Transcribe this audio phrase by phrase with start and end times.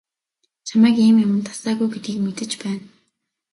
[0.67, 2.83] Чамайг ийм юманд дасаагүй гэдгийг мэдэж байна.